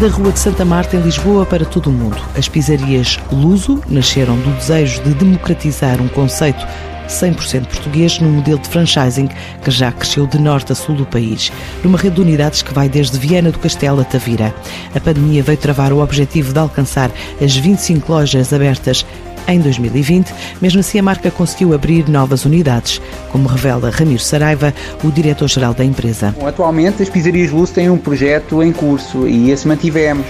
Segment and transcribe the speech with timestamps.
[0.00, 2.16] Da Rua de Santa Marta, em Lisboa, para todo o mundo.
[2.36, 6.66] As pizzarias Luso nasceram do desejo de democratizar um conceito
[7.08, 9.28] 100% português no modelo de franchising
[9.62, 11.52] que já cresceu de norte a sul do país,
[11.84, 14.52] numa rede de unidades que vai desde Viana do Castelo a Tavira.
[14.94, 19.06] A pandemia veio travar o objetivo de alcançar as 25 lojas abertas
[19.48, 20.32] em 2020.
[20.60, 23.00] Mesmo assim, a marca conseguiu abrir novas unidades,
[23.30, 24.72] como revela Ramiro Saraiva,
[25.02, 26.34] o diretor-geral da empresa.
[26.44, 30.26] Atualmente, as pizzarias Luz têm um projeto em curso e esse mantivemos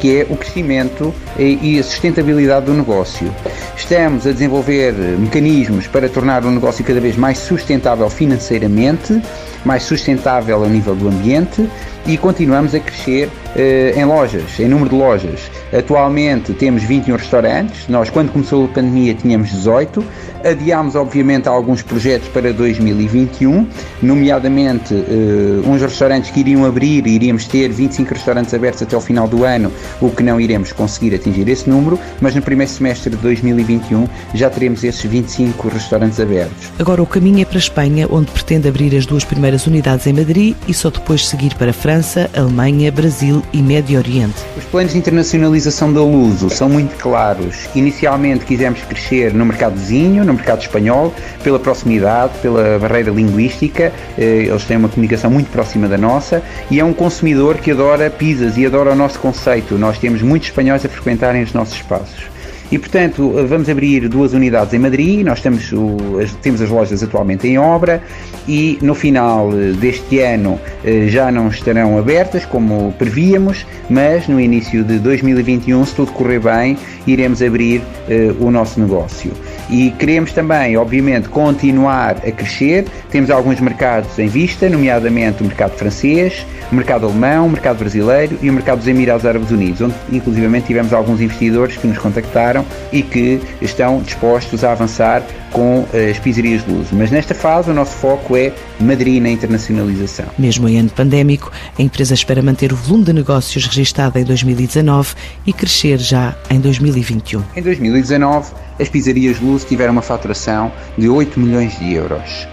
[0.00, 3.32] que é o crescimento e a sustentabilidade do negócio.
[3.76, 9.20] Estamos a desenvolver mecanismos para tornar o negócio cada vez mais sustentável financeiramente,
[9.64, 11.68] mais sustentável a nível do ambiente
[12.08, 15.50] e continuamos a crescer eh, em lojas, em número de lojas.
[15.76, 20.02] Atualmente temos 21 restaurantes, nós quando começou a pandemia tínhamos 18,
[20.44, 23.66] adiámos obviamente alguns projetos para 2021,
[24.02, 29.28] nomeadamente uh, uns restaurantes que iriam abrir, iríamos ter 25 restaurantes abertos até o final
[29.28, 33.16] do ano, o que não iremos conseguir atingir esse número, mas no primeiro semestre de
[33.16, 36.72] 2021 já teremos esses 25 restaurantes abertos.
[36.78, 40.12] Agora o caminho é para a Espanha, onde pretende abrir as duas primeiras unidades em
[40.12, 41.97] Madrid e só depois seguir para a França,
[42.34, 44.36] Alemanha, Brasil e Médio Oriente.
[44.56, 47.68] Os planos de internacionalização da Luso são muito claros.
[47.74, 53.92] Inicialmente quisemos crescer no mercado vizinho, no mercado espanhol, pela proximidade, pela barreira linguística.
[54.16, 58.08] Eh, eles têm uma comunicação muito próxima da nossa e é um consumidor que adora
[58.10, 59.76] pizzas e adora o nosso conceito.
[59.76, 62.37] Nós temos muitos espanhóis a frequentarem os nossos espaços.
[62.70, 67.02] E, portanto, vamos abrir duas unidades em Madrid, nós temos, o, as, temos as lojas
[67.02, 68.02] atualmente em obra
[68.46, 74.38] e no final eh, deste ano eh, já não estarão abertas como prevíamos, mas no
[74.38, 79.32] início de 2021, se tudo correr bem, iremos abrir uh, o nosso negócio.
[79.70, 82.86] E queremos também, obviamente, continuar a crescer.
[83.10, 88.38] Temos alguns mercados em vista, nomeadamente o mercado francês, o mercado alemão, o mercado brasileiro
[88.42, 92.64] e o mercado dos Emirados Árabes Unidos, onde inclusivamente tivemos alguns investidores que nos contactaram
[92.92, 95.22] e que estão dispostos a avançar
[95.52, 96.88] com eh, as pizzerias de luz.
[96.92, 100.26] Mas nesta fase o nosso foco é Madrid na internacionalização.
[100.38, 105.14] Mesmo em ano pandémico, a empresa espera manter o volume de negócios registado em 2019
[105.46, 107.42] e crescer já em 2021.
[107.56, 112.48] Em 2019, as pizzerias de luz tiveram uma faturação de 8 milhões de euros.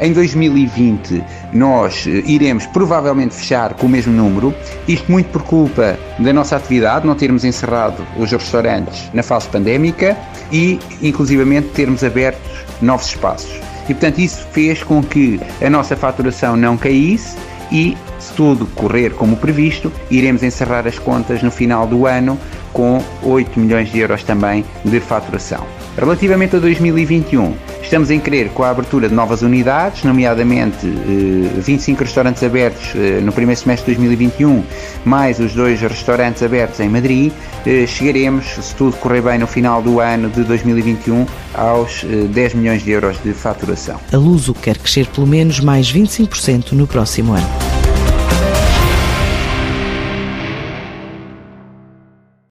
[0.00, 4.54] Em 2020 nós eh, iremos provavelmente fechar com o mesmo número,
[4.88, 10.16] isto muito por culpa da nossa atividade, não termos encerrado os restaurantes na fase pandémica
[10.50, 13.60] e inclusivamente termos abertos novos espaços.
[13.84, 17.36] E portanto isso fez com que a nossa faturação não caísse
[17.70, 22.38] e, se tudo correr como previsto, iremos encerrar as contas no final do ano
[22.72, 25.66] com 8 milhões de euros também de faturação.
[25.96, 27.54] Relativamente a 2021,
[27.90, 33.20] Estamos em querer com a abertura de novas unidades, nomeadamente 25 eh, restaurantes abertos eh,
[33.20, 34.62] no primeiro semestre de 2021,
[35.04, 37.32] mais os dois restaurantes abertos em Madrid.
[37.66, 42.84] Eh, chegaremos, se tudo correr bem, no final do ano de 2021 aos 10 milhões
[42.84, 43.98] de euros de faturação.
[44.12, 47.59] A Luso quer crescer pelo menos mais 25% no próximo ano.